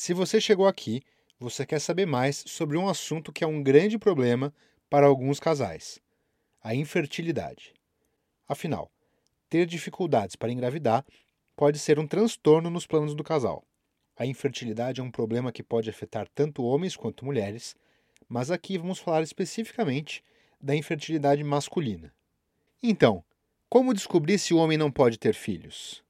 Se 0.00 0.14
você 0.14 0.40
chegou 0.40 0.68
aqui, 0.68 1.02
você 1.40 1.66
quer 1.66 1.80
saber 1.80 2.06
mais 2.06 2.44
sobre 2.46 2.76
um 2.78 2.88
assunto 2.88 3.32
que 3.32 3.42
é 3.42 3.46
um 3.48 3.60
grande 3.60 3.98
problema 3.98 4.54
para 4.88 5.08
alguns 5.08 5.40
casais: 5.40 5.98
a 6.62 6.72
infertilidade. 6.72 7.74
Afinal, 8.46 8.92
ter 9.50 9.66
dificuldades 9.66 10.36
para 10.36 10.52
engravidar 10.52 11.04
pode 11.56 11.80
ser 11.80 11.98
um 11.98 12.06
transtorno 12.06 12.70
nos 12.70 12.86
planos 12.86 13.12
do 13.12 13.24
casal. 13.24 13.64
A 14.16 14.24
infertilidade 14.24 15.00
é 15.00 15.02
um 15.02 15.10
problema 15.10 15.50
que 15.50 15.64
pode 15.64 15.90
afetar 15.90 16.28
tanto 16.32 16.62
homens 16.62 16.94
quanto 16.94 17.24
mulheres, 17.24 17.74
mas 18.28 18.52
aqui 18.52 18.78
vamos 18.78 19.00
falar 19.00 19.22
especificamente 19.22 20.22
da 20.60 20.76
infertilidade 20.76 21.42
masculina. 21.42 22.14
Então, 22.80 23.24
como 23.68 23.92
descobrir 23.92 24.38
se 24.38 24.54
o 24.54 24.58
homem 24.58 24.78
não 24.78 24.92
pode 24.92 25.18
ter 25.18 25.34
filhos? 25.34 26.04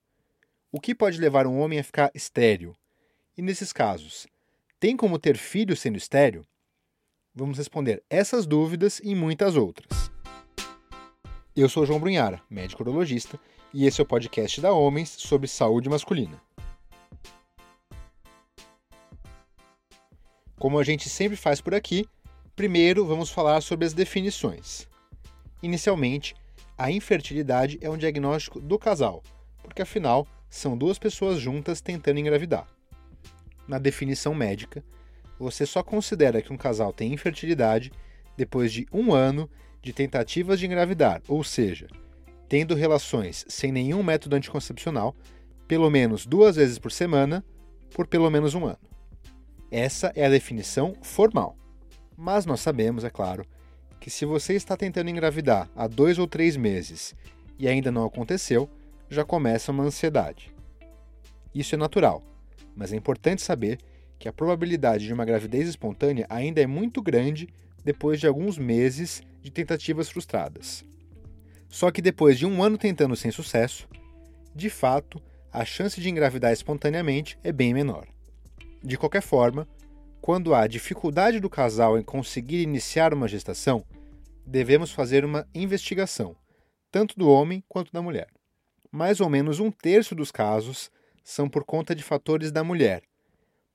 O 0.70 0.78
que 0.78 0.94
pode 0.94 1.18
levar 1.18 1.46
um 1.46 1.58
homem 1.58 1.78
a 1.78 1.84
ficar 1.84 2.10
estéril? 2.14 2.76
E 3.38 3.42
nesses 3.42 3.72
casos, 3.72 4.26
tem 4.80 4.96
como 4.96 5.16
ter 5.16 5.36
filhos 5.36 5.78
sendo 5.78 5.96
estéril? 5.96 6.44
Vamos 7.32 7.56
responder 7.56 8.02
essas 8.10 8.44
dúvidas 8.44 9.00
e 9.04 9.14
muitas 9.14 9.54
outras. 9.54 10.10
Eu 11.54 11.68
sou 11.68 11.86
João 11.86 12.00
Brunhara, 12.00 12.42
médico 12.50 12.82
urologista, 12.82 13.38
e 13.72 13.86
esse 13.86 14.00
é 14.00 14.02
o 14.02 14.06
podcast 14.08 14.60
da 14.60 14.72
Homens 14.72 15.10
sobre 15.10 15.46
saúde 15.46 15.88
masculina. 15.88 16.42
Como 20.58 20.76
a 20.76 20.82
gente 20.82 21.08
sempre 21.08 21.36
faz 21.36 21.60
por 21.60 21.76
aqui, 21.76 22.08
primeiro 22.56 23.06
vamos 23.06 23.30
falar 23.30 23.60
sobre 23.60 23.86
as 23.86 23.94
definições. 23.94 24.88
Inicialmente, 25.62 26.34
a 26.76 26.90
infertilidade 26.90 27.78
é 27.80 27.88
um 27.88 27.96
diagnóstico 27.96 28.60
do 28.60 28.76
casal, 28.80 29.22
porque 29.62 29.82
afinal 29.82 30.26
são 30.50 30.76
duas 30.76 30.98
pessoas 30.98 31.38
juntas 31.38 31.80
tentando 31.80 32.18
engravidar. 32.18 32.66
Na 33.68 33.78
definição 33.78 34.34
médica, 34.34 34.82
você 35.38 35.66
só 35.66 35.82
considera 35.82 36.40
que 36.40 36.52
um 36.52 36.56
casal 36.56 36.92
tem 36.92 37.12
infertilidade 37.12 37.92
depois 38.36 38.72
de 38.72 38.86
um 38.90 39.12
ano 39.12 39.48
de 39.82 39.92
tentativas 39.92 40.58
de 40.58 40.66
engravidar, 40.66 41.22
ou 41.28 41.44
seja, 41.44 41.86
tendo 42.48 42.74
relações 42.74 43.44
sem 43.48 43.70
nenhum 43.70 44.02
método 44.02 44.34
anticoncepcional, 44.34 45.14
pelo 45.68 45.90
menos 45.90 46.24
duas 46.24 46.56
vezes 46.56 46.78
por 46.78 46.90
semana, 46.90 47.44
por 47.94 48.06
pelo 48.06 48.30
menos 48.30 48.54
um 48.54 48.64
ano. 48.64 48.78
Essa 49.70 50.10
é 50.16 50.24
a 50.24 50.30
definição 50.30 50.94
formal. 51.02 51.56
Mas 52.16 52.46
nós 52.46 52.60
sabemos, 52.60 53.04
é 53.04 53.10
claro, 53.10 53.44
que 54.00 54.10
se 54.10 54.24
você 54.24 54.54
está 54.54 54.76
tentando 54.76 55.10
engravidar 55.10 55.68
há 55.76 55.86
dois 55.86 56.18
ou 56.18 56.26
três 56.26 56.56
meses 56.56 57.14
e 57.58 57.68
ainda 57.68 57.92
não 57.92 58.04
aconteceu, 58.04 58.68
já 59.10 59.24
começa 59.24 59.70
uma 59.70 59.84
ansiedade. 59.84 60.54
Isso 61.54 61.74
é 61.74 61.78
natural, 61.78 62.22
mas 62.78 62.92
é 62.92 62.96
importante 62.96 63.42
saber 63.42 63.78
que 64.20 64.28
a 64.28 64.32
probabilidade 64.32 65.04
de 65.04 65.12
uma 65.12 65.24
gravidez 65.24 65.68
espontânea 65.68 66.26
ainda 66.30 66.60
é 66.60 66.66
muito 66.66 67.02
grande 67.02 67.48
depois 67.84 68.20
de 68.20 68.26
alguns 68.26 68.56
meses 68.56 69.20
de 69.42 69.50
tentativas 69.50 70.08
frustradas. 70.08 70.84
Só 71.68 71.90
que 71.90 72.00
depois 72.00 72.38
de 72.38 72.46
um 72.46 72.62
ano 72.62 72.78
tentando 72.78 73.16
sem 73.16 73.32
sucesso, 73.32 73.88
de 74.54 74.70
fato, 74.70 75.20
a 75.52 75.64
chance 75.64 76.00
de 76.00 76.08
engravidar 76.08 76.52
espontaneamente 76.52 77.36
é 77.42 77.50
bem 77.50 77.74
menor. 77.74 78.06
De 78.82 78.96
qualquer 78.96 79.22
forma, 79.22 79.66
quando 80.20 80.54
há 80.54 80.66
dificuldade 80.68 81.40
do 81.40 81.50
casal 81.50 81.98
em 81.98 82.02
conseguir 82.02 82.62
iniciar 82.62 83.12
uma 83.12 83.26
gestação, 83.26 83.84
devemos 84.46 84.92
fazer 84.92 85.24
uma 85.24 85.46
investigação, 85.52 86.36
tanto 86.92 87.18
do 87.18 87.28
homem 87.28 87.62
quanto 87.68 87.92
da 87.92 88.00
mulher. 88.00 88.28
Mais 88.90 89.20
ou 89.20 89.28
menos 89.28 89.58
um 89.58 89.70
terço 89.70 90.14
dos 90.14 90.30
casos 90.30 90.90
são 91.28 91.46
por 91.46 91.62
conta 91.62 91.94
de 91.94 92.02
fatores 92.02 92.50
da 92.50 92.64
mulher, 92.64 93.02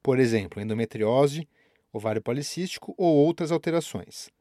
por 0.01 0.17
exemplo, 0.17 0.59
endometriose, 0.59 1.47
ovário 1.93 2.19
policístico 2.19 2.95
ou 2.97 3.15
outras 3.15 3.51
alterações, 3.51 4.31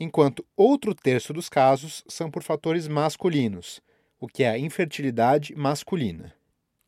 enquanto 0.00 0.44
outro 0.56 0.92
terço 0.92 1.32
dos 1.32 1.48
casos 1.48 2.02
são 2.08 2.28
por 2.28 2.42
fatores 2.42 2.88
masculinos, 2.88 3.80
o 4.18 4.26
que 4.26 4.42
é 4.42 4.50
a 4.50 4.58
infertilidade 4.58 5.54
masculina. 5.54 6.34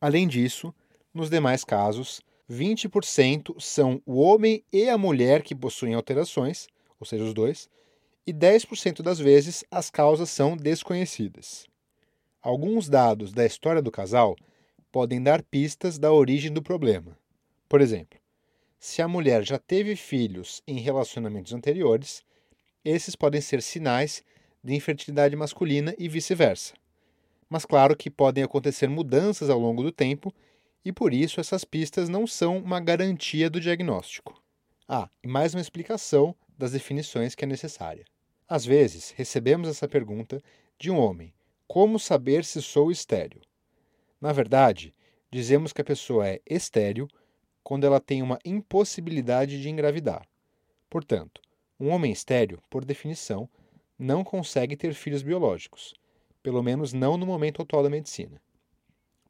Além 0.01 0.27
disso, 0.27 0.75
nos 1.13 1.29
demais 1.29 1.63
casos, 1.63 2.21
20% 2.51 3.55
são 3.57 4.01
o 4.05 4.19
homem 4.19 4.65
e 4.69 4.89
a 4.89 4.97
mulher 4.97 5.43
que 5.43 5.55
possuem 5.55 5.93
alterações, 5.93 6.67
ou 6.99 7.07
seja, 7.07 7.23
os 7.23 7.33
dois, 7.33 7.69
e 8.27 8.33
10% 8.33 9.01
das 9.01 9.17
vezes 9.17 9.63
as 9.71 9.89
causas 9.89 10.29
são 10.29 10.57
desconhecidas. 10.57 11.65
Alguns 12.41 12.89
dados 12.89 13.31
da 13.31 13.45
história 13.45 13.81
do 13.81 13.89
casal 13.89 14.35
podem 14.93 15.23
dar 15.23 15.41
pistas 15.41 15.97
da 15.97 16.13
origem 16.13 16.53
do 16.53 16.61
problema. 16.61 17.17
Por 17.67 17.81
exemplo, 17.81 18.19
se 18.79 19.01
a 19.01 19.07
mulher 19.07 19.43
já 19.43 19.57
teve 19.57 19.95
filhos 19.95 20.61
em 20.67 20.77
relacionamentos 20.79 21.51
anteriores, 21.51 22.23
esses 22.85 23.15
podem 23.15 23.41
ser 23.41 23.63
sinais 23.63 24.23
de 24.63 24.75
infertilidade 24.75 25.35
masculina 25.35 25.95
e 25.97 26.07
vice-versa. 26.07 26.75
Mas 27.49 27.65
claro 27.65 27.97
que 27.97 28.07
podem 28.07 28.43
acontecer 28.43 28.87
mudanças 28.87 29.49
ao 29.49 29.57
longo 29.57 29.81
do 29.81 29.91
tempo 29.91 30.31
e 30.85 30.91
por 30.91 31.11
isso 31.11 31.39
essas 31.39 31.65
pistas 31.65 32.07
não 32.07 32.27
são 32.27 32.59
uma 32.59 32.79
garantia 32.79 33.49
do 33.49 33.59
diagnóstico. 33.59 34.39
Ah, 34.87 35.09
e 35.23 35.27
mais 35.27 35.55
uma 35.55 35.61
explicação 35.61 36.35
das 36.55 36.73
definições 36.73 37.33
que 37.33 37.45
é 37.45 37.47
necessária. 37.47 38.05
Às 38.47 38.63
vezes, 38.63 39.11
recebemos 39.17 39.67
essa 39.67 39.87
pergunta 39.87 40.39
de 40.77 40.91
um 40.91 40.99
homem: 40.99 41.33
como 41.67 41.97
saber 41.97 42.45
se 42.45 42.61
sou 42.61 42.91
estéril? 42.91 43.41
Na 44.23 44.31
verdade, 44.31 44.95
dizemos 45.29 45.73
que 45.73 45.81
a 45.81 45.83
pessoa 45.83 46.25
é 46.25 46.39
estéril 46.49 47.09
quando 47.61 47.85
ela 47.85 47.99
tem 47.99 48.21
uma 48.21 48.39
impossibilidade 48.45 49.61
de 49.61 49.69
engravidar. 49.69 50.25
Portanto, 50.89 51.41
um 51.77 51.89
homem 51.89 52.09
estéril, 52.09 52.57
por 52.69 52.85
definição, 52.85 53.49
não 53.99 54.23
consegue 54.23 54.77
ter 54.77 54.93
filhos 54.93 55.21
biológicos, 55.21 55.93
pelo 56.41 56.63
menos 56.63 56.93
não 56.93 57.17
no 57.17 57.25
momento 57.25 57.61
atual 57.61 57.83
da 57.83 57.89
medicina. 57.89 58.41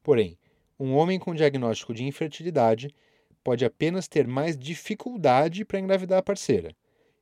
Porém, 0.03 0.37
um 0.79 0.93
homem 0.93 1.17
com 1.17 1.33
diagnóstico 1.33 1.91
de 1.91 2.03
infertilidade 2.03 2.93
pode 3.43 3.65
apenas 3.65 4.07
ter 4.07 4.27
mais 4.27 4.55
dificuldade 4.55 5.65
para 5.65 5.79
engravidar 5.79 6.19
a 6.19 6.23
parceira 6.23 6.71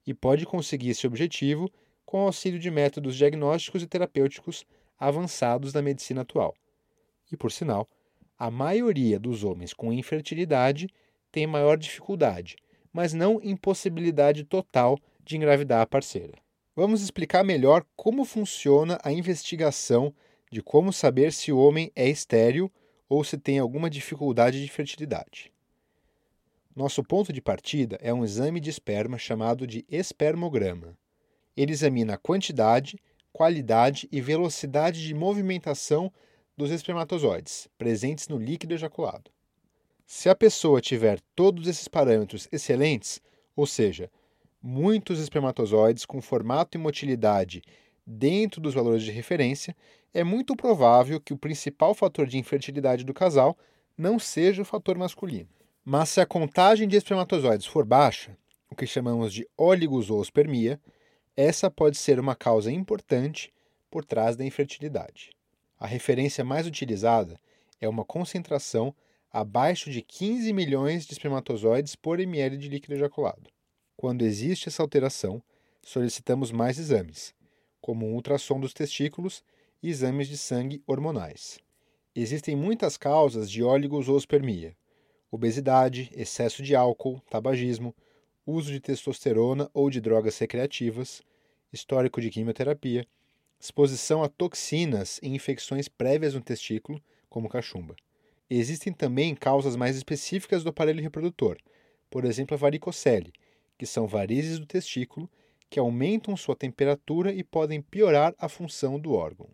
e 0.06 0.14
pode 0.14 0.46
conseguir 0.46 0.90
esse 0.90 1.08
objetivo 1.08 1.72
com 2.06 2.20
auxílio 2.20 2.60
de 2.60 2.70
métodos 2.70 3.16
diagnósticos 3.16 3.82
e 3.82 3.88
terapêuticos 3.88 4.66
avançados 5.00 5.72
da 5.72 5.82
medicina 5.82 6.24
atual. 6.24 6.54
E, 7.32 7.38
por 7.38 7.52
sinal, 7.52 7.88
a 8.38 8.52
maioria 8.52 9.20
dos 9.20 9.44
homens 9.44 9.74
com 9.74 9.94
infertilidade 9.94 10.90
tem 11.32 11.48
maior 11.48 11.78
dificuldade, 11.78 12.56
mas 12.92 13.14
não 13.14 13.40
impossibilidade 13.42 14.44
total 14.44 14.98
de 15.24 15.38
engravidar 15.38 15.82
a 15.82 15.88
parceira. 15.88 16.34
Vamos 16.76 17.02
explicar 17.02 17.44
melhor 17.44 17.86
como 17.96 18.26
funciona 18.26 18.98
a 19.04 19.12
investigação 19.12 20.14
de 20.52 20.62
como 20.62 20.92
saber 20.92 21.32
se 21.32 21.52
o 21.52 21.58
homem 21.58 21.92
é 21.96 22.10
estéril 22.10 22.72
ou 23.08 23.24
se 23.24 23.38
tem 23.38 23.60
alguma 23.60 23.90
dificuldade 23.90 24.62
de 24.62 24.72
fertilidade. 24.72 25.52
Nosso 26.76 27.04
ponto 27.04 27.34
de 27.34 27.42
partida 27.42 27.98
é 28.02 28.14
um 28.14 28.24
exame 28.24 28.60
de 28.60 28.70
esperma 28.70 29.18
chamado 29.18 29.68
de 29.68 29.86
espermograma. 29.90 30.98
Ele 31.56 31.74
examina 31.74 32.14
a 32.14 32.18
quantidade, 32.18 32.98
qualidade 33.32 34.08
e 34.12 34.22
velocidade 34.22 35.06
de 35.06 35.14
movimentação 35.14 36.12
dos 36.58 36.72
espermatozoides 36.72 37.68
presentes 37.78 38.28
no 38.28 38.38
líquido 38.38 38.74
ejaculado. 38.74 39.32
Se 40.06 40.30
a 40.30 40.36
pessoa 40.36 40.82
tiver 40.82 41.20
todos 41.36 41.68
esses 41.68 41.88
parâmetros 41.88 42.48
excelentes, 42.52 43.22
ou 43.56 43.66
seja, 43.66 44.12
muitos 44.62 45.20
espermatozoides 45.20 46.06
com 46.06 46.22
formato 46.22 46.78
e 46.78 46.82
motilidade 46.82 47.62
dentro 48.06 48.60
dos 48.60 48.74
valores 48.74 49.04
de 49.04 49.12
referência, 49.12 49.76
é 50.14 50.24
muito 50.24 50.56
provável 50.56 51.20
que 51.20 51.34
o 51.34 51.38
principal 51.38 51.96
fator 51.96 52.28
de 52.28 52.38
infertilidade 52.38 53.04
do 53.06 53.14
casal 53.14 53.58
não 53.98 54.20
seja 54.20 54.62
o 54.62 54.66
fator 54.66 54.98
masculino. 54.98 55.50
Mas 55.84 56.10
se 56.10 56.22
a 56.22 56.26
contagem 56.26 56.88
de 56.88 56.98
espermatozoides 56.98 57.66
for 57.66 57.86
baixa, 57.86 58.38
o 58.70 58.76
que 58.76 58.86
chamamos 58.86 59.34
de 59.34 59.48
oligozoospermia, 59.58 60.80
essa 61.36 61.72
pode 61.72 61.98
ser 61.98 62.20
uma 62.20 62.36
causa 62.36 62.72
importante 62.72 63.52
por 63.90 64.06
trás 64.06 64.36
da 64.36 64.46
infertilidade. 64.46 65.32
A 65.82 65.88
referência 65.88 66.44
mais 66.44 66.68
utilizada 66.68 67.42
é 67.80 67.90
uma 67.90 68.06
concentração 68.06 68.94
abaixo 69.32 69.90
de 69.90 70.04
15 70.04 70.54
milhões 70.54 71.08
de 71.08 71.14
espermatozoides 71.14 71.96
por 71.96 72.20
ml 72.20 72.56
de 72.56 72.70
líquido 72.70 72.94
ejaculado. 72.94 73.50
Quando 73.98 74.22
existe 74.22 74.70
essa 74.70 74.84
alteração, 74.84 75.42
solicitamos 75.82 76.52
mais 76.52 76.78
exames, 76.78 77.34
como 77.82 78.06
um 78.06 78.14
ultrassom 78.14 78.60
dos 78.60 78.76
testículos 78.76 79.44
e 79.82 79.90
exames 79.90 80.28
de 80.28 80.38
sangue 80.38 80.84
hormonais. 80.86 81.58
Existem 82.14 82.56
muitas 82.56 82.96
causas 82.96 83.50
de 83.50 83.64
oligosospermia: 83.64 84.78
obesidade, 85.32 86.12
excesso 86.16 86.62
de 86.62 86.76
álcool, 86.76 87.20
tabagismo, 87.28 87.96
uso 88.46 88.72
de 88.72 88.80
testosterona 88.80 89.68
ou 89.74 89.90
de 89.90 90.00
drogas 90.00 90.38
recreativas, 90.38 91.24
histórico 91.74 92.22
de 92.22 92.30
quimioterapia, 92.30 93.04
exposição 93.62 94.24
a 94.24 94.28
toxinas 94.28 95.20
e 95.22 95.30
infecções 95.30 95.88
prévias 95.88 96.34
no 96.34 96.42
testículo, 96.42 97.00
como 97.30 97.48
cachumba. 97.48 97.96
Existem 98.50 98.92
também 98.92 99.36
causas 99.36 99.76
mais 99.76 99.96
específicas 99.96 100.64
do 100.64 100.70
aparelho 100.70 101.02
reprodutor, 101.02 101.58
por 102.10 102.26
exemplo, 102.26 102.56
a 102.56 102.58
varicocele, 102.58 103.32
que 103.78 103.86
são 103.86 104.08
varizes 104.08 104.58
do 104.58 104.66
testículo 104.66 105.30
que 105.70 105.80
aumentam 105.80 106.36
sua 106.36 106.56
temperatura 106.56 107.32
e 107.32 107.44
podem 107.44 107.82
piorar 107.82 108.36
a 108.38 108.50
função 108.50 109.00
do 109.00 109.14
órgão. 109.14 109.48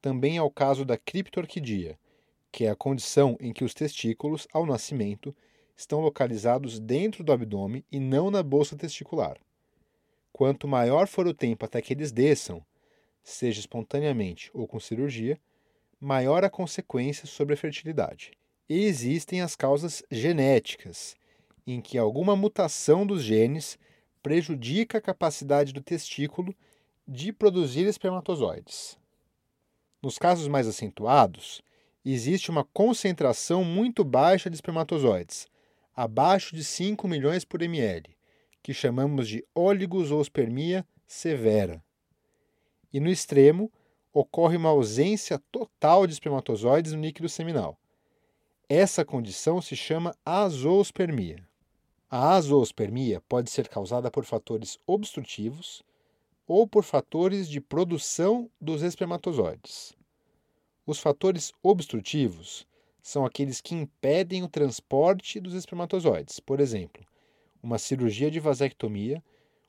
Também 0.00 0.38
é 0.38 0.42
o 0.42 0.50
caso 0.50 0.84
da 0.84 0.96
criptorquidia, 0.96 1.98
que 2.50 2.64
é 2.64 2.70
a 2.70 2.76
condição 2.76 3.36
em 3.38 3.52
que 3.52 3.64
os 3.64 3.74
testículos, 3.74 4.48
ao 4.52 4.64
nascimento, 4.64 5.34
estão 5.76 6.00
localizados 6.00 6.78
dentro 6.78 7.22
do 7.22 7.32
abdômen 7.32 7.84
e 7.90 7.98
não 7.98 8.30
na 8.30 8.42
bolsa 8.42 8.76
testicular. 8.76 9.36
Quanto 10.32 10.68
maior 10.68 11.06
for 11.06 11.26
o 11.26 11.34
tempo 11.34 11.64
até 11.64 11.82
que 11.82 11.92
eles 11.92 12.12
desçam, 12.12 12.64
seja 13.22 13.60
espontaneamente 13.60 14.50
ou 14.52 14.66
com 14.66 14.80
cirurgia, 14.80 15.38
maior 16.00 16.44
a 16.44 16.50
consequência 16.50 17.26
sobre 17.26 17.54
a 17.54 17.56
fertilidade. 17.56 18.32
E 18.68 18.84
existem 18.84 19.40
as 19.42 19.54
causas 19.54 20.02
genéticas, 20.10 21.16
em 21.66 21.80
que 21.80 21.98
alguma 21.98 22.34
mutação 22.34 23.06
dos 23.06 23.22
genes 23.22 23.78
prejudica 24.22 24.98
a 24.98 25.00
capacidade 25.00 25.72
do 25.72 25.82
testículo 25.82 26.54
de 27.06 27.32
produzir 27.32 27.86
espermatozoides. 27.86 28.98
Nos 30.02 30.18
casos 30.18 30.48
mais 30.48 30.66
acentuados, 30.66 31.60
existe 32.04 32.50
uma 32.50 32.64
concentração 32.64 33.64
muito 33.64 34.04
baixa 34.04 34.48
de 34.48 34.56
espermatozoides, 34.56 35.46
abaixo 35.94 36.54
de 36.54 36.64
5 36.64 37.06
milhões 37.06 37.44
por 37.44 37.60
ml, 37.60 38.16
que 38.62 38.72
chamamos 38.72 39.28
de 39.28 39.44
oligozoospermia 39.54 40.86
severa. 41.06 41.82
E 42.92 43.00
no 43.00 43.08
extremo, 43.08 43.70
ocorre 44.12 44.56
uma 44.56 44.70
ausência 44.70 45.38
total 45.50 46.06
de 46.06 46.12
espermatozoides 46.12 46.92
no 46.92 47.00
líquido 47.00 47.28
seminal. 47.28 47.78
Essa 48.68 49.04
condição 49.04 49.60
se 49.60 49.76
chama 49.76 50.14
azoospermia. 50.24 51.44
A 52.08 52.34
azoospermia 52.34 53.20
pode 53.28 53.50
ser 53.50 53.68
causada 53.68 54.10
por 54.10 54.24
fatores 54.24 54.78
obstrutivos 54.86 55.82
ou 56.46 56.66
por 56.66 56.82
fatores 56.82 57.48
de 57.48 57.60
produção 57.60 58.50
dos 58.60 58.82
espermatozoides. 58.82 59.92
Os 60.84 60.98
fatores 60.98 61.52
obstrutivos 61.62 62.66
são 63.00 63.24
aqueles 63.24 63.60
que 63.60 63.74
impedem 63.74 64.42
o 64.42 64.48
transporte 64.48 65.38
dos 65.38 65.54
espermatozoides, 65.54 66.40
por 66.40 66.58
exemplo, 66.58 67.06
uma 67.62 67.78
cirurgia 67.78 68.30
de 68.30 68.40
vasectomia, 68.40 69.22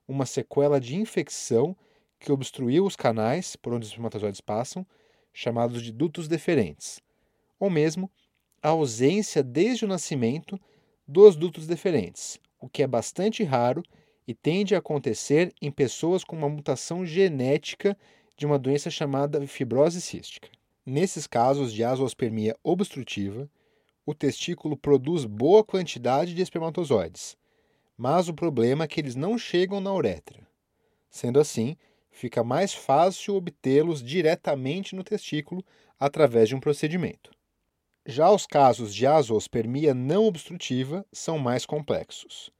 uma 0.07 0.25
sequela 0.25 0.79
de 0.79 0.95
infecção 0.95 1.75
que 2.21 2.31
obstruiu 2.31 2.85
os 2.85 2.95
canais 2.95 3.55
por 3.55 3.73
onde 3.73 3.83
os 3.83 3.89
espermatozoides 3.89 4.39
passam, 4.39 4.85
chamados 5.33 5.81
de 5.81 5.91
dutos 5.91 6.27
deferentes, 6.27 7.01
ou 7.59 7.67
mesmo 7.67 8.09
a 8.61 8.69
ausência 8.69 9.41
desde 9.41 9.85
o 9.85 9.87
nascimento 9.87 10.59
dos 11.07 11.35
dutos 11.35 11.65
deferentes, 11.65 12.39
o 12.59 12.69
que 12.69 12.83
é 12.83 12.87
bastante 12.87 13.43
raro 13.43 13.83
e 14.27 14.35
tende 14.35 14.75
a 14.75 14.77
acontecer 14.77 15.51
em 15.59 15.71
pessoas 15.71 16.23
com 16.23 16.35
uma 16.35 16.47
mutação 16.47 17.03
genética 17.03 17.97
de 18.37 18.45
uma 18.45 18.59
doença 18.59 18.91
chamada 18.91 19.45
fibrose 19.47 19.99
cística. 19.99 20.47
Nesses 20.85 21.25
casos 21.25 21.73
de 21.73 21.83
azoospermia 21.83 22.55
obstrutiva, 22.63 23.49
o 24.05 24.13
testículo 24.13 24.77
produz 24.77 25.25
boa 25.25 25.63
quantidade 25.63 26.35
de 26.35 26.41
espermatozoides, 26.41 27.35
mas 27.97 28.29
o 28.29 28.33
problema 28.33 28.83
é 28.83 28.87
que 28.87 29.01
eles 29.01 29.15
não 29.15 29.39
chegam 29.39 29.81
na 29.81 29.93
uretra. 29.93 30.47
Sendo 31.09 31.39
assim, 31.39 31.75
fica 32.11 32.43
mais 32.43 32.73
fácil 32.73 33.35
obtê-los 33.35 34.03
diretamente 34.03 34.95
no 34.95 35.03
testículo 35.03 35.63
através 35.99 36.49
de 36.49 36.55
um 36.55 36.59
procedimento. 36.59 37.31
Já 38.05 38.31
os 38.31 38.45
casos 38.45 38.93
de 38.93 39.05
azoospermia 39.05 39.93
não 39.93 40.25
obstrutiva 40.25 41.05
são 41.11 41.37
mais 41.37 41.65
complexos. 41.65 42.51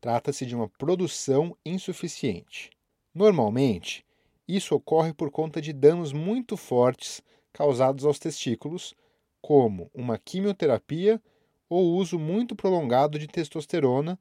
Trata-se 0.00 0.46
de 0.46 0.54
uma 0.54 0.68
produção 0.68 1.56
insuficiente. 1.66 2.70
Normalmente, 3.14 4.04
isso 4.46 4.74
ocorre 4.74 5.12
por 5.12 5.30
conta 5.30 5.60
de 5.60 5.72
danos 5.72 6.12
muito 6.12 6.56
fortes 6.56 7.22
causados 7.52 8.04
aos 8.04 8.18
testículos, 8.18 8.94
como 9.42 9.90
uma 9.92 10.18
quimioterapia 10.18 11.20
ou 11.68 11.94
uso 11.94 12.18
muito 12.18 12.54
prolongado 12.54 13.18
de 13.18 13.26
testosterona 13.26 14.18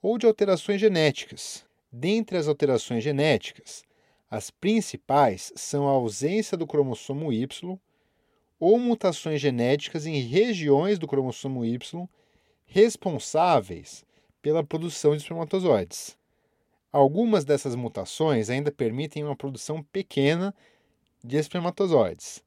ou 0.00 0.16
de 0.16 0.26
alterações 0.26 0.80
genéticas. 0.80 1.64
Dentre 1.90 2.36
as 2.36 2.48
alterações 2.48 3.02
genéticas, 3.02 3.82
as 4.30 4.50
principais 4.50 5.52
são 5.56 5.88
a 5.88 5.92
ausência 5.92 6.56
do 6.56 6.66
cromossomo 6.66 7.32
Y, 7.32 7.78
ou 8.60 8.78
mutações 8.78 9.40
genéticas 9.40 10.04
em 10.04 10.20
regiões 10.20 10.98
do 10.98 11.06
cromossomo 11.06 11.64
Y 11.64 12.08
responsáveis 12.66 14.04
pela 14.42 14.64
produção 14.64 15.12
de 15.12 15.22
espermatozoides. 15.22 16.16
Algumas 16.92 17.44
dessas 17.44 17.74
mutações 17.74 18.50
ainda 18.50 18.70
permitem 18.70 19.24
uma 19.24 19.36
produção 19.36 19.82
pequena 19.82 20.54
de 21.24 21.36
espermatozoides, 21.36 22.42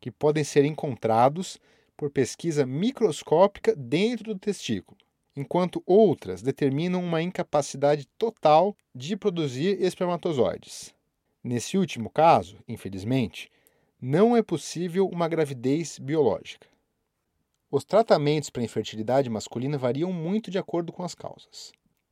que 0.00 0.10
podem 0.10 0.44
ser 0.44 0.64
encontrados 0.64 1.58
por 1.96 2.10
pesquisa 2.10 2.64
microscópica 2.64 3.74
dentro 3.74 4.34
do 4.34 4.40
testículo, 4.40 4.98
enquanto 5.34 5.82
outras 5.86 6.42
determinam 6.42 7.02
uma 7.02 7.22
incapacidade 7.22 8.06
total 8.18 8.76
de 8.94 9.16
produzir 9.16 9.82
espermatozoides. 9.82 10.94
Nesse 11.48 11.78
último 11.78 12.10
caso, 12.10 12.58
infelizmente, 12.66 13.48
não 14.02 14.36
é 14.36 14.42
possível 14.42 15.06
uma 15.06 15.28
gravidez 15.28 15.96
biológica. 15.96 16.66
Os 17.70 17.84
tratamentos 17.84 18.50
para 18.50 18.64
infertilidade 18.64 19.30
masculina 19.30 19.78
variam 19.78 20.12
muito 20.12 20.50
de 20.50 20.58
acordo 20.58 20.92
com 20.92 21.04
as 21.04 21.14
causas. 21.14 21.70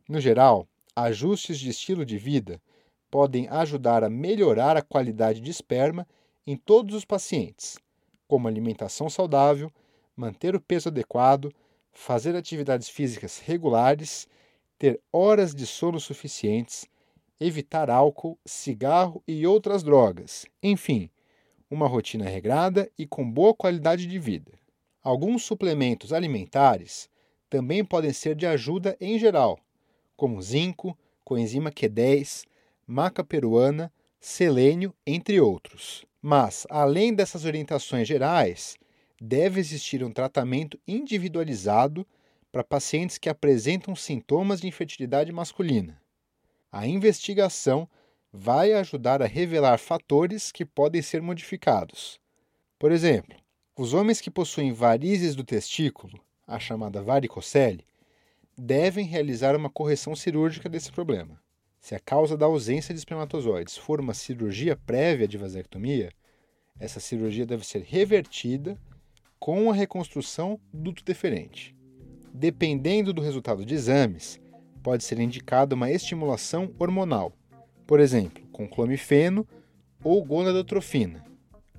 No 0.09 0.21
geral, 0.21 0.69
ajustes 0.95 1.59
de 1.59 1.69
estilo 1.69 2.07
de 2.07 2.17
vida 2.17 2.63
podem 3.11 3.49
ajudar 3.49 4.05
a 4.05 4.09
melhorar 4.09 4.77
a 4.77 4.83
qualidade 4.83 5.41
de 5.41 5.51
esperma 5.51 6.07
em 6.47 6.57
todos 6.57 6.95
os 6.95 7.05
pacientes, 7.05 7.77
como 8.29 8.47
alimentação 8.47 9.11
saudável, 9.11 9.69
manter 10.15 10.55
o 10.55 10.61
peso 10.61 10.91
adequado, 10.91 11.53
fazer 11.91 12.37
atividades 12.37 12.89
físicas 12.89 13.41
regulares, 13.41 14.29
ter 14.79 15.01
horas 15.13 15.53
de 15.53 15.67
sono 15.67 15.99
suficientes, 15.99 16.87
evitar 17.41 17.91
álcool, 17.91 18.39
cigarro 18.45 19.23
e 19.27 19.47
outras 19.47 19.83
drogas, 19.83 20.47
enfim, 20.63 21.11
uma 21.71 21.89
rotina 21.89 22.29
regrada 22.29 22.91
e 22.99 23.07
com 23.07 23.29
boa 23.29 23.55
qualidade 23.55 24.07
de 24.07 24.19
vida. 24.19 24.53
Alguns 25.03 25.45
suplementos 25.45 26.13
alimentares 26.13 27.09
também 27.51 27.85
podem 27.85 28.13
ser 28.13 28.35
de 28.35 28.47
ajuda 28.47 28.97
em 29.01 29.19
geral, 29.19 29.59
como 30.17 30.41
zinco, 30.41 30.97
coenzima 31.25 31.71
Q10, 31.71 32.45
maca 32.87 33.25
peruana, 33.25 33.93
selênio, 34.21 34.95
entre 35.07 35.41
outros. 35.41 36.05
Mas, 36.23 36.67
além 36.71 37.13
dessas 37.13 37.45
orientações 37.45 38.09
gerais, 38.09 38.77
deve 39.21 39.61
existir 39.61 40.03
um 40.03 40.11
tratamento 40.11 40.79
individualizado 40.87 42.07
para 42.51 42.65
pacientes 42.65 43.19
que 43.19 43.29
apresentam 43.29 43.95
sintomas 43.95 44.61
de 44.61 44.69
infertilidade 44.69 45.33
masculina. 45.33 46.01
A 46.77 46.89
investigação 46.89 47.89
vai 48.33 48.73
ajudar 48.73 49.23
a 49.23 49.27
revelar 49.27 49.79
fatores 49.79 50.51
que 50.51 50.65
podem 50.65 51.01
ser 51.01 51.23
modificados. 51.23 52.19
Por 52.81 52.91
exemplo, 52.91 53.37
os 53.77 53.95
homens 53.95 54.21
que 54.21 54.29
possuem 54.29 54.73
varizes 54.73 55.37
do 55.37 55.45
testículo, 55.45 56.19
a 56.45 56.59
chamada 56.59 57.01
varicocele, 57.01 57.87
devem 58.59 59.07
realizar 59.07 59.55
uma 59.55 59.71
correção 59.71 60.17
cirúrgica 60.17 60.69
desse 60.69 60.91
problema. 60.91 61.41
Se 61.79 61.95
a 61.95 62.01
causa 62.01 62.37
da 62.37 62.47
ausência 62.47 62.93
de 62.93 62.99
espermatozoides 62.99 63.77
for 63.77 64.01
uma 64.01 64.13
cirurgia 64.13 64.75
prévia 64.75 65.29
de 65.29 65.39
vasectomia, 65.39 66.11
essa 66.81 66.99
cirurgia 66.99 67.47
deve 67.47 67.65
ser 67.65 67.85
revertida 67.85 68.77
com 69.39 69.71
a 69.71 69.75
reconstrução 69.75 70.59
duto 70.73 71.05
deferente. 71.05 71.73
Dependendo 72.33 73.13
do 73.13 73.23
resultado 73.23 73.65
de 73.65 73.75
exames, 73.75 74.43
pode 74.85 75.03
ser 75.03 75.19
indicada 75.19 75.75
uma 75.75 75.91
estimulação 75.91 76.71
hormonal, 76.79 77.33
por 77.87 77.99
exemplo, 77.99 78.45
com 78.53 78.69
clomifeno 78.69 79.49
ou 80.05 80.23
gonadotrofina. 80.23 81.25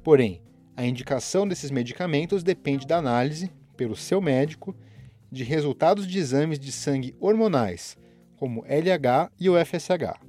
Porém, 0.03 0.41
a 0.75 0.83
indicação 0.83 1.47
desses 1.47 1.69
medicamentos 1.69 2.43
depende 2.43 2.87
da 2.87 2.97
análise, 2.97 3.51
pelo 3.77 3.95
seu 3.95 4.19
médico, 4.19 4.75
de 5.31 5.43
resultados 5.43 6.07
de 6.07 6.17
exames 6.17 6.57
de 6.57 6.71
sangue 6.71 7.15
hormonais, 7.19 7.95
como 8.37 8.65
LH 8.65 9.31
e 9.39 9.49
o 9.49 9.65
FSH. 9.65 10.19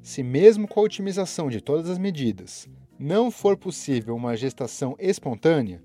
Se, 0.00 0.22
mesmo 0.22 0.66
com 0.66 0.80
a 0.80 0.84
otimização 0.84 1.50
de 1.50 1.60
todas 1.60 1.90
as 1.90 1.98
medidas, 1.98 2.66
não 2.98 3.30
for 3.30 3.54
possível 3.54 4.16
uma 4.16 4.34
gestação 4.34 4.96
espontânea, 4.98 5.82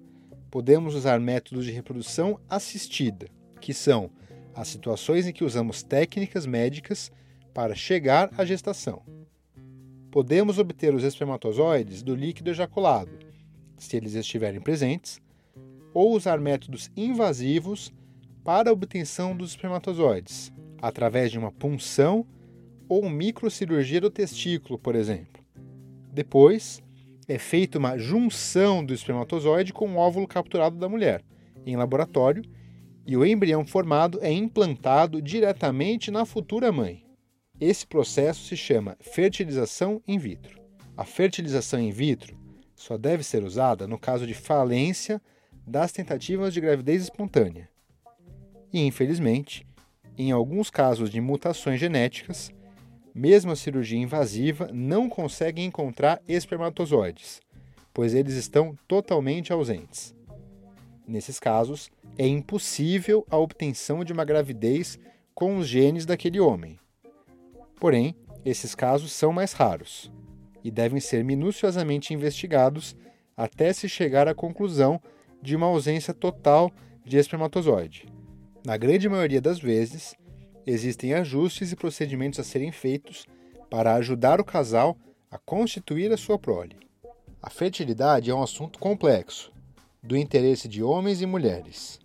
podemos 0.50 0.96
usar 0.96 1.20
métodos 1.20 1.66
de 1.66 1.72
reprodução 1.72 2.40
assistida, 2.50 3.28
que 3.60 3.74
são 3.74 4.10
as 4.60 4.68
situações 4.68 5.28
em 5.28 5.34
que 5.34 5.44
usamos 5.44 5.84
técnicas 5.84 6.46
médicas 6.46 7.12
para 7.54 7.76
chegar 7.76 8.30
à 8.38 8.44
gestação 8.44 9.02
podemos 10.10 10.58
obter 10.58 10.94
os 10.94 11.04
espermatozoides 11.04 12.02
do 12.02 12.16
líquido 12.16 12.50
ejaculado, 12.50 13.12
se 13.78 13.96
eles 13.96 14.16
estiverem 14.16 14.60
presentes, 14.60 15.22
ou 15.94 16.16
usar 16.16 16.40
métodos 16.40 16.92
invasivos 16.96 17.94
para 18.44 18.70
a 18.70 18.74
obtenção 18.74 19.36
dos 19.36 19.52
espermatozoides, 19.52 20.52
através 20.82 21.32
de 21.32 21.38
uma 21.38 21.52
punção 21.52 22.26
ou 22.88 23.08
microcirurgia 23.10 24.02
do 24.02 24.10
testículo, 24.10 24.80
por 24.80 24.96
exemplo. 24.96 25.44
Depois, 26.12 26.82
é 27.28 27.38
feita 27.38 27.78
uma 27.78 27.98
junção 27.98 28.84
do 28.84 28.94
espermatozoide 28.94 29.72
com 29.72 29.94
o 29.94 29.98
óvulo 29.98 30.28
capturado 30.28 30.78
da 30.78 30.90
mulher, 30.90 31.24
em 31.66 31.76
laboratório, 31.76 32.44
e 33.06 33.18
o 33.18 33.26
embrião 33.26 33.66
formado 33.66 34.20
é 34.22 34.32
implantado 34.32 35.22
diretamente 35.22 36.12
na 36.12 36.26
futura 36.26 36.72
mãe. 36.72 37.04
Esse 37.60 37.86
processo 37.86 38.46
se 38.46 38.56
chama 38.56 38.98
fertilização 39.00 40.02
in 40.08 40.18
vitro. 40.18 40.60
A 40.96 41.04
fertilização 41.04 41.80
in 41.80 41.92
vitro 41.92 42.38
só 42.76 42.98
deve 42.98 43.24
ser 43.24 43.44
usada 43.44 43.88
no 43.88 44.00
caso 44.00 44.26
de 44.26 44.34
falência 44.34 45.22
das 45.68 45.92
tentativas 45.92 46.54
de 46.54 46.62
gravidez 46.62 47.04
espontânea. 47.04 47.70
E, 48.72 48.82
infelizmente, 48.82 49.66
em 50.18 50.32
alguns 50.32 50.70
casos 50.70 51.10
de 51.10 51.20
mutações 51.20 51.80
genéticas, 51.80 52.52
mesmo 53.14 53.52
a 53.52 53.56
cirurgia 53.56 54.00
invasiva 54.00 54.70
não 54.74 55.10
consegue 55.10 55.62
encontrar 55.62 56.22
espermatozoides, 56.28 57.42
pois 57.94 58.14
eles 58.14 58.36
estão 58.36 58.78
totalmente 58.88 59.52
ausentes. 59.52 60.16
Nesses 61.10 61.40
casos, 61.40 61.90
é 62.20 62.28
impossível 62.28 63.26
a 63.32 63.38
obtenção 63.38 64.04
de 64.04 64.14
uma 64.14 64.24
gravidez 64.24 65.00
com 65.34 65.58
os 65.58 65.68
genes 65.68 66.06
daquele 66.06 66.40
homem. 66.40 66.78
Porém, 67.80 68.16
esses 68.46 68.76
casos 68.76 69.12
são 69.12 69.34
mais 69.34 69.52
raros 69.54 70.12
e 70.64 70.70
devem 70.70 71.00
ser 71.00 71.24
minuciosamente 71.24 72.14
investigados 72.14 72.96
até 73.36 73.74
se 73.74 73.90
chegar 73.90 74.28
à 74.28 74.36
conclusão 74.36 75.02
de 75.42 75.56
uma 75.56 75.66
ausência 75.66 76.14
total 76.14 76.72
de 77.04 77.18
espermatozoide. 77.18 78.08
Na 78.64 78.78
grande 78.78 79.10
maioria 79.10 79.42
das 79.42 79.60
vezes, 79.60 80.14
existem 80.64 81.16
ajustes 81.16 81.72
e 81.72 81.76
procedimentos 81.76 82.40
a 82.40 82.44
serem 82.44 82.72
feitos 82.72 83.26
para 83.68 83.96
ajudar 83.96 84.40
o 84.40 84.46
casal 84.46 84.96
a 85.32 85.40
constituir 85.40 86.12
a 86.12 86.18
sua 86.18 86.38
prole. 86.38 86.78
A 87.42 87.50
fertilidade 87.50 88.30
é 88.30 88.36
um 88.36 88.44
assunto 88.44 88.78
complexo, 88.78 89.52
do 90.02 90.16
interesse 90.16 90.68
de 90.68 90.82
homens 90.82 91.22
e 91.22 91.26
mulheres. 91.26 92.00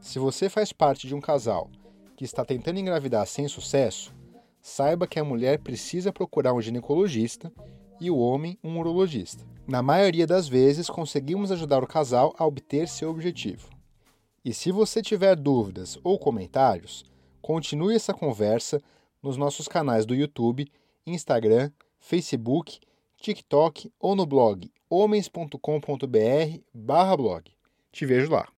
Se 0.00 0.18
você 0.18 0.48
faz 0.48 0.72
parte 0.72 1.06
de 1.06 1.14
um 1.14 1.20
casal 1.20 1.70
que 2.16 2.24
está 2.24 2.44
tentando 2.44 2.80
engravidar 2.80 3.26
sem 3.26 3.46
sucesso, 3.46 4.14
saiba 4.60 5.06
que 5.06 5.20
a 5.20 5.24
mulher 5.24 5.58
precisa 5.58 6.12
procurar 6.12 6.54
um 6.54 6.60
ginecologista 6.60 7.52
e 8.00 8.10
o 8.10 8.16
homem 8.16 8.58
um 8.64 8.78
urologista. 8.78 9.44
Na 9.66 9.82
maioria 9.82 10.26
das 10.26 10.48
vezes, 10.48 10.88
conseguimos 10.88 11.52
ajudar 11.52 11.82
o 11.82 11.86
casal 11.86 12.34
a 12.38 12.46
obter 12.46 12.88
seu 12.88 13.10
objetivo. 13.10 13.68
E 14.44 14.54
se 14.54 14.72
você 14.72 15.02
tiver 15.02 15.36
dúvidas 15.36 15.98
ou 16.02 16.18
comentários, 16.18 17.04
continue 17.42 17.94
essa 17.94 18.14
conversa 18.14 18.80
nos 19.22 19.36
nossos 19.36 19.68
canais 19.68 20.06
do 20.06 20.14
YouTube, 20.14 20.66
Instagram, 21.06 21.70
Facebook, 21.98 22.80
TikTok 23.20 23.92
ou 24.00 24.16
no 24.16 24.24
blog 24.24 24.70
homens.com.br/blog. 24.90 27.42
Te 27.92 28.06
vejo 28.06 28.30
lá. 28.30 28.48